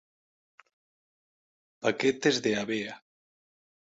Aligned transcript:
Paquetes 1.87 2.41
de 2.47 2.57
avea. 2.63 2.95